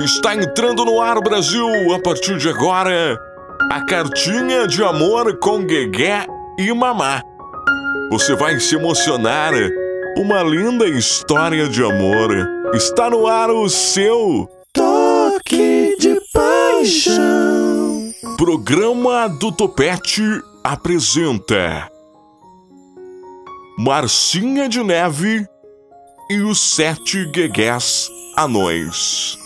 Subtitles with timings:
[0.00, 3.18] Está entrando no ar, Brasil, a partir de agora,
[3.70, 6.26] a cartinha de amor com Guegué
[6.58, 7.22] e Mamá.
[8.10, 9.52] Você vai se emocionar.
[10.18, 12.30] Uma linda história de amor.
[12.74, 18.12] Está no ar o seu Toque de Paixão.
[18.36, 20.22] Programa do Topete
[20.62, 21.90] apresenta
[23.78, 25.46] Marcinha de Neve
[26.30, 29.45] e os Sete Guegués Anões.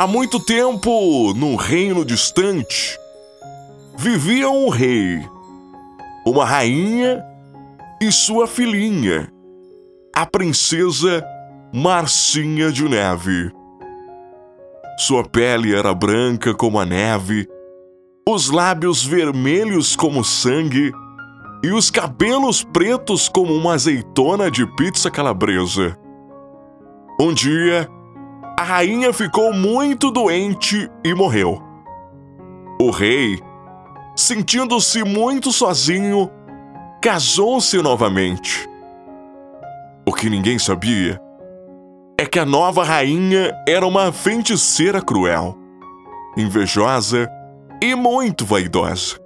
[0.00, 2.98] Há muito tempo, num reino distante,
[3.98, 5.22] vivia um rei,
[6.26, 7.22] uma rainha
[8.00, 9.30] e sua filhinha,
[10.16, 11.22] a princesa
[11.70, 13.52] Marcinha de Neve.
[15.00, 17.46] Sua pele era branca como a neve,
[18.26, 20.92] os lábios vermelhos como sangue
[21.62, 25.94] e os cabelos pretos como uma azeitona de pizza calabresa.
[27.20, 27.86] Um dia,
[28.60, 31.62] a rainha ficou muito doente e morreu.
[32.78, 33.40] O rei,
[34.14, 36.30] sentindo-se muito sozinho,
[37.00, 38.68] casou-se novamente.
[40.06, 41.18] O que ninguém sabia
[42.18, 45.56] é que a nova rainha era uma feiticeira cruel,
[46.36, 47.30] invejosa
[47.80, 49.18] e muito vaidosa.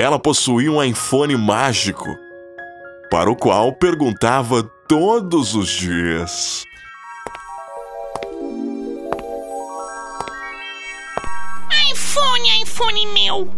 [0.00, 2.08] Ela possuía um iPhone mágico,
[3.10, 6.64] para o qual perguntava todos os dias.
[12.42, 13.48] iPhone, iPhone meu!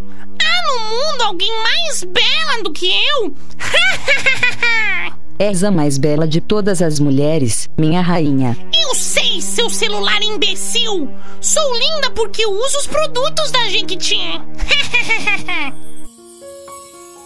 [0.43, 3.35] Há no mundo alguém mais bela do que eu?
[5.39, 8.57] És a mais bela de todas as mulheres, minha rainha.
[8.73, 11.09] eu sei, seu celular imbecil!
[11.41, 14.17] Sou linda porque uso os produtos da Jequiti.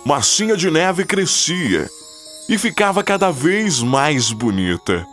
[0.07, 1.87] Marcinha de Neve crescia
[2.49, 5.05] e ficava cada vez mais bonita,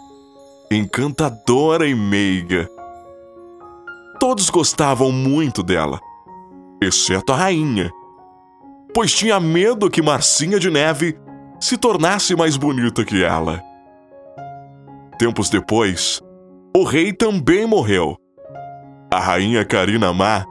[0.72, 2.70] encantadora e meiga.
[4.20, 6.00] Todos gostavam muito dela,
[6.82, 7.92] exceto a rainha,
[8.94, 11.18] pois tinha medo que Marcinha de Neve
[11.60, 13.62] se tornasse mais bonita que ela.
[15.18, 16.22] Tempos depois,
[16.76, 18.18] o rei também morreu.
[19.12, 20.46] A rainha Karina Má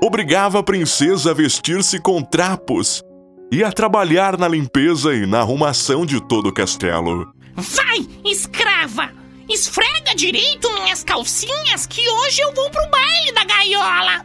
[0.00, 3.02] obrigava a princesa a vestir-se com trapos
[3.50, 7.32] e a trabalhar na limpeza e na arrumação de todo o castelo.
[7.54, 9.10] Vai, escrava!
[9.48, 14.24] Esfrega direito minhas calcinhas que hoje eu vou pro baile da gaiola!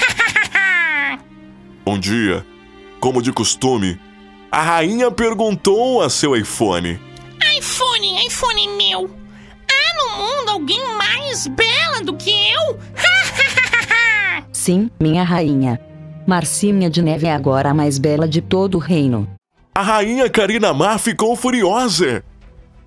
[1.86, 2.46] Um dia,
[3.00, 3.98] como de costume,
[4.52, 7.00] a rainha perguntou a seu iPhone:
[7.56, 9.10] iPhone, iPhone meu!
[9.68, 12.78] Há no mundo alguém mais bela do que eu?
[14.52, 15.80] Sim, minha rainha.
[16.26, 19.28] Marcinha de Neve é agora a mais bela de todo o reino.
[19.74, 22.22] A rainha Karina Má ficou furiosa,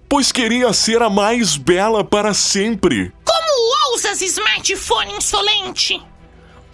[0.07, 3.11] pois queria ser a mais bela para sempre.
[3.25, 5.99] Como ousas, smartphone insolente?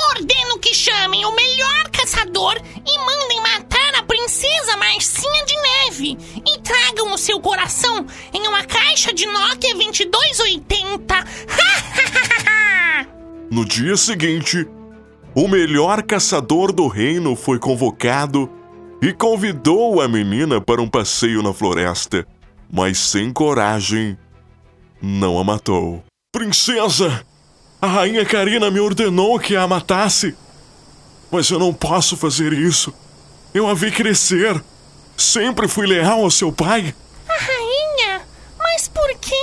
[0.10, 6.60] Ordeno que chamem o melhor caçador e mandem matar a princesa Marcinha de Neve e
[6.62, 11.16] tragam o seu coração em uma caixa de Nokia 2280.
[13.52, 14.68] No dia seguinte,
[15.34, 18.48] o melhor caçador do reino foi convocado
[19.02, 22.28] e convidou a menina para um passeio na floresta,
[22.72, 24.16] mas sem coragem,
[25.02, 26.04] não a matou.
[26.32, 27.26] Princesa!
[27.82, 30.36] A rainha Karina me ordenou que a matasse.
[31.32, 32.94] Mas eu não posso fazer isso.
[33.54, 34.62] Eu a vi crescer.
[35.16, 36.94] Sempre fui leal ao seu pai.
[37.28, 38.22] a rainha?
[38.58, 39.36] Mas por quê?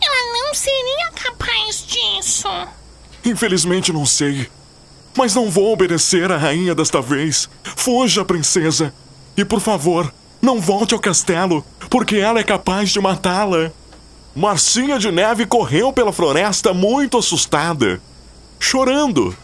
[0.00, 2.48] Ela não seria capaz disso.
[3.24, 4.48] Infelizmente não sei.
[5.16, 7.48] Mas não vou obedecer à rainha desta vez.
[7.76, 8.92] Fuja, princesa.
[9.36, 10.12] E por favor,
[10.42, 13.72] não volte ao castelo, porque ela é capaz de matá-la.
[14.36, 18.02] Marcinha de Neve correu pela floresta muito assustada,
[18.60, 19.34] chorando,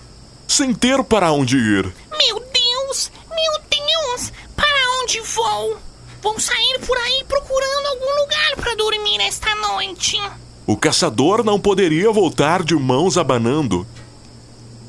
[0.46, 1.94] sem ter para onde ir.
[2.18, 3.10] Meu Deus!
[3.30, 4.30] Meu Deus!
[4.54, 5.78] Para onde vou?
[6.20, 10.20] Vou sair por aí procurando algum lugar para dormir esta noite.
[10.66, 13.86] O caçador não poderia voltar de mãos abanando.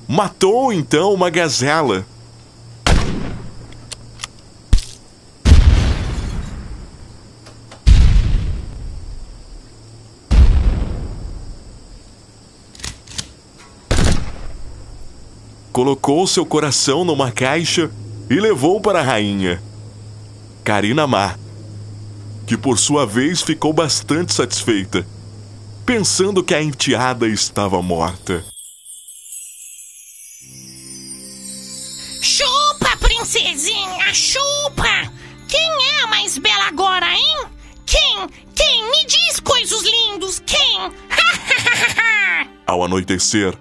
[0.05, 2.05] Matou então uma gazela.
[15.73, 17.89] Colocou seu coração numa caixa
[18.29, 19.59] e levou para a rainha,
[20.63, 21.35] Karina Má,
[22.45, 25.03] que por sua vez ficou bastante satisfeita,
[25.83, 28.45] pensando que a enteada estava morta.
[32.21, 35.11] Chupa, princesinha, chupa!
[35.49, 35.59] Quem
[35.97, 37.47] é a mais bela agora, hein?
[37.83, 38.27] Quem?
[38.53, 38.91] Quem?
[38.91, 40.91] Me diz, coisos lindos, quem?
[42.67, 43.57] Ao anoitecer,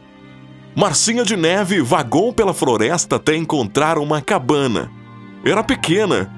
[0.74, 4.90] Marcinha de Neve vagou pela floresta até encontrar uma cabana.
[5.44, 6.32] Era pequena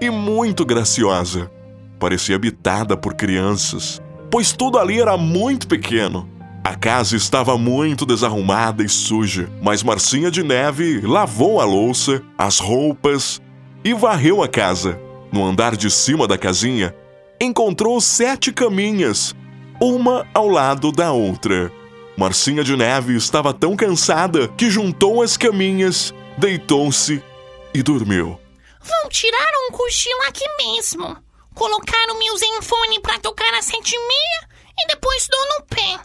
[0.00, 1.50] e muito graciosa.
[1.98, 4.00] Parecia habitada por crianças,
[4.30, 6.28] pois tudo ali era muito pequeno.
[6.62, 12.58] A casa estava muito desarrumada e suja, mas Marcinha de Neve lavou a louça, as
[12.58, 13.40] roupas
[13.82, 15.00] e varreu a casa.
[15.32, 16.94] No andar de cima da casinha,
[17.40, 19.34] encontrou sete caminhas,
[19.80, 21.72] uma ao lado da outra.
[22.20, 27.24] Marcinha de Neve estava tão cansada que juntou as caminhas, deitou-se
[27.72, 28.38] e dormiu.
[28.78, 31.16] Vou tirar um cochilo aqui mesmo.
[31.54, 34.48] Colocar o meu Zenfone pra tocar às sete e meia
[34.80, 35.98] e depois dou no pé.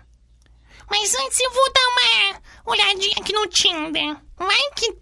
[0.90, 4.16] Mas antes eu vou dar uma olhadinha aqui no Tinder.
[4.38, 4.96] Vai que,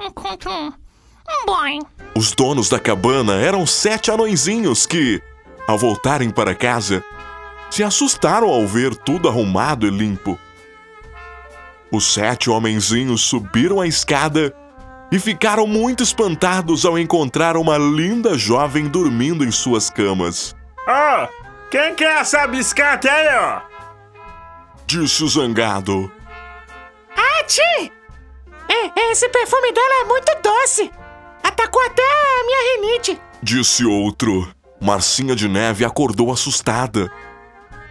[0.00, 1.78] encontro um, um boy.
[2.16, 5.22] Os donos da cabana eram sete anõezinhos que,
[5.66, 7.04] ao voltarem para casa,
[7.70, 10.38] se assustaram ao ver tudo arrumado e limpo.
[11.90, 14.54] Os sete homenzinhos subiram a escada
[15.10, 20.54] e ficaram muito espantados ao encontrar uma linda jovem dormindo em suas camas.
[20.86, 21.28] Ó,
[21.70, 23.60] quem quer essa biscate aí, ó?
[24.86, 26.10] Disse o zangado.
[27.16, 27.92] Ati!
[28.68, 30.90] É, esse perfume dela é muito doce.
[31.42, 33.20] Atacou até a minha rinite.
[33.42, 34.46] Disse outro.
[34.80, 37.10] Marcinha de Neve acordou assustada.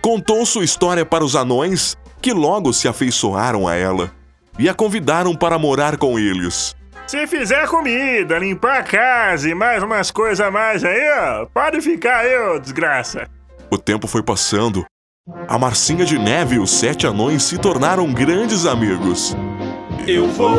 [0.01, 4.11] Contou sua história para os anões, que logo se afeiçoaram a ela
[4.57, 6.75] e a convidaram para morar com eles.
[7.05, 11.79] Se fizer comida, limpar a casa e mais umas coisas a mais aí, ó, pode
[11.79, 13.29] ficar aí, ô desgraça.
[13.71, 14.85] O tempo foi passando.
[15.47, 19.35] A Marcinha de Neve e os sete anões se tornaram grandes amigos.
[20.05, 20.57] Eu vou,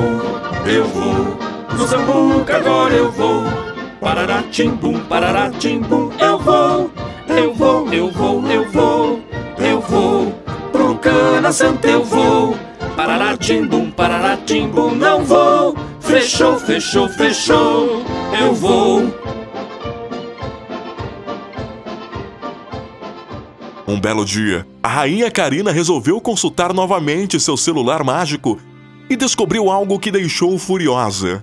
[0.67, 1.38] eu vou,
[1.76, 3.44] no Zambuca agora eu vou.
[4.00, 6.91] Parará, tim-bum, parará, tim-bum, eu vou,
[7.29, 9.28] eu vou, eu vou, eu vou, eu
[9.88, 10.32] vou.
[10.70, 12.56] Pro Cana Santa eu vou.
[12.94, 15.75] Parará, tim-bum, parará, tim-bum, não vou.
[16.00, 18.02] Fechou, fechou, fechou,
[18.40, 19.02] eu vou.
[23.87, 28.61] Um belo dia, a rainha Karina resolveu consultar novamente seu celular mágico
[29.08, 31.43] e descobriu algo que deixou furiosa.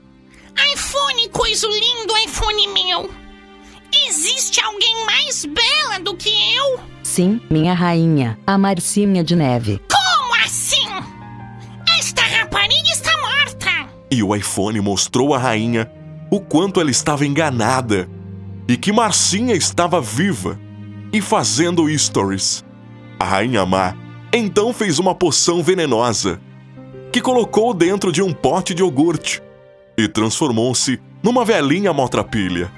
[0.74, 3.10] iPhone, coisa lindo, iPhone meu.
[4.08, 6.95] Existe alguém mais bela do que eu?
[7.16, 9.80] Sim, minha rainha, a Marcinha de Neve.
[9.90, 10.86] Como assim?
[11.98, 13.90] Esta rapariga está morta.
[14.12, 15.90] E o iPhone mostrou à rainha
[16.30, 18.10] o quanto ela estava enganada
[18.68, 20.60] e que Marcinha estava viva
[21.14, 22.66] e fazendo stories.
[23.18, 23.96] A rainha má
[24.34, 26.42] então fez uma poção venenosa
[27.14, 29.42] que colocou dentro de um pote de iogurte
[29.98, 32.70] e transformou-se numa velhinha maltrapilha.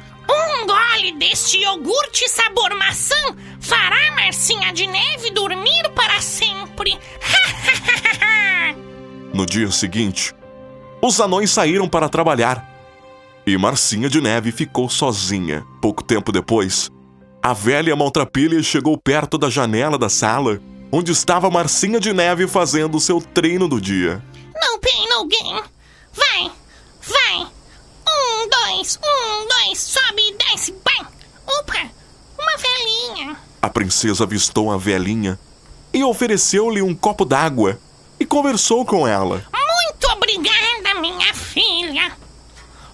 [1.11, 3.15] Deste iogurte sabor maçã
[3.59, 6.97] fará Marcinha de Neve dormir para sempre.
[9.33, 10.33] No dia seguinte,
[10.99, 12.65] os anões saíram para trabalhar
[13.45, 15.63] e Marcinha de Neve ficou sozinha.
[15.79, 16.89] Pouco tempo depois,
[17.43, 20.59] a velha maltrapilha chegou perto da janela da sala
[20.91, 24.23] onde estava Marcinha de Neve fazendo seu treino do dia.
[24.81, 25.61] Pain, no gain.
[26.13, 26.51] Vai,
[27.01, 27.47] vai.
[28.37, 31.07] Um, dois, um, dois, sobe e desce, vai.
[31.59, 31.89] Opa,
[32.37, 33.37] uma velhinha.
[33.59, 35.39] A princesa avistou a velhinha
[35.91, 37.79] e ofereceu-lhe um copo d'água
[38.19, 39.43] e conversou com ela.
[39.51, 42.15] Muito obrigada, minha filha.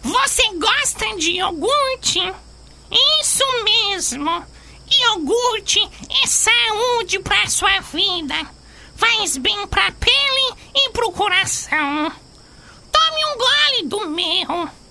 [0.01, 2.21] Você gosta de iogurte?
[3.21, 4.45] Isso mesmo.
[4.89, 5.79] Iogurte
[6.23, 8.35] é saúde para sua vida.
[8.95, 12.11] Faz bem pra pele e pro coração.
[12.91, 14.82] Tome um gole do meu.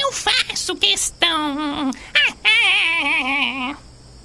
[0.00, 1.90] Eu faço questão.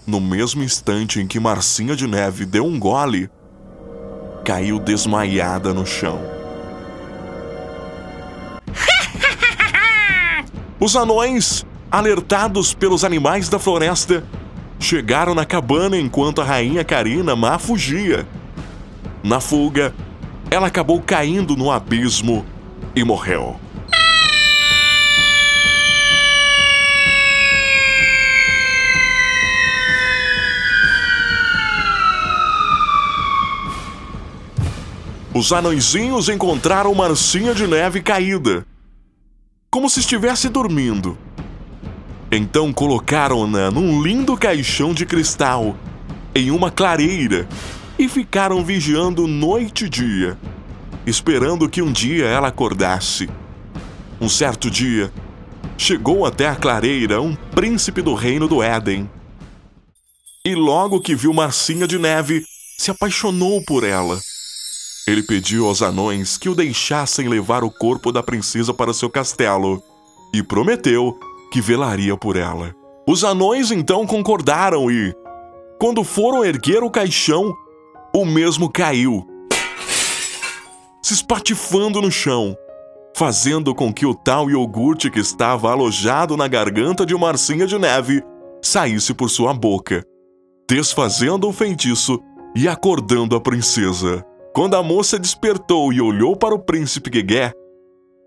[0.05, 3.29] No mesmo instante em que Marcinha de Neve deu um gole,
[4.43, 6.19] caiu desmaiada no chão.
[10.79, 14.23] Os anões, alertados pelos animais da floresta,
[14.79, 18.27] chegaram na cabana enquanto a rainha Karina má fugia.
[19.23, 19.93] Na fuga,
[20.49, 22.45] ela acabou caindo no abismo
[22.95, 23.57] e morreu.
[35.33, 38.65] Os anõezinhos encontraram Marcinha de Neve caída,
[39.69, 41.17] como se estivesse dormindo.
[42.29, 45.77] Então colocaram-na num lindo caixão de cristal,
[46.35, 47.47] em uma clareira,
[47.97, 50.37] e ficaram vigiando noite e dia,
[51.05, 53.29] esperando que um dia ela acordasse.
[54.19, 55.13] Um certo dia,
[55.77, 59.09] chegou até a clareira um príncipe do reino do Éden.
[60.43, 62.43] E logo que viu Marcinha de Neve,
[62.77, 64.19] se apaixonou por ela.
[65.07, 69.81] Ele pediu aos anões que o deixassem levar o corpo da princesa para seu castelo
[70.33, 71.17] e prometeu
[71.51, 72.73] que velaria por ela.
[73.07, 75.13] Os anões então concordaram e,
[75.79, 77.51] quando foram erguer o caixão,
[78.15, 79.25] o mesmo caiu,
[81.01, 82.55] se espatifando no chão,
[83.17, 88.21] fazendo com que o tal iogurte que estava alojado na garganta de Marcinha de Neve
[88.61, 90.05] saísse por sua boca,
[90.69, 92.19] desfazendo o feitiço
[92.55, 94.23] e acordando a princesa.
[94.53, 97.53] Quando a moça despertou e olhou para o príncipe Guegué,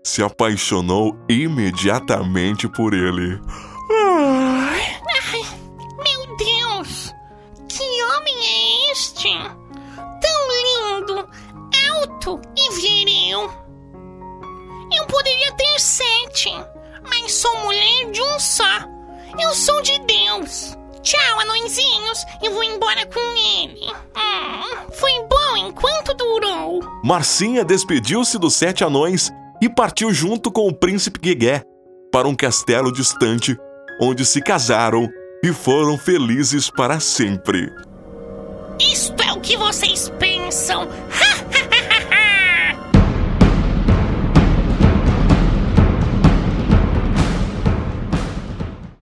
[0.03, 3.39] se apaixonou imediatamente por ele.
[3.91, 5.01] Ai,
[6.03, 7.13] meu Deus!
[7.69, 9.29] Que homem é este?
[10.21, 11.29] Tão lindo,
[11.91, 13.47] alto e viril.
[14.97, 16.49] Eu poderia ter sete,
[17.07, 18.63] mas sou mulher de um só.
[19.39, 20.75] Eu sou de Deus.
[21.05, 22.25] Tchau, anõezinhos.
[22.41, 23.19] Eu vou embora com
[23.61, 23.85] ele.
[24.17, 26.79] Hum, foi bom enquanto durou.
[27.03, 29.31] Marcinha despediu-se dos sete anões
[29.61, 31.61] e partiu junto com o príncipe Guegué
[32.11, 33.55] para um castelo distante,
[34.01, 35.07] onde se casaram
[35.43, 37.71] e foram felizes para sempre.
[38.79, 40.89] Isto é o que vocês pensam.
[41.11, 41.34] Ha!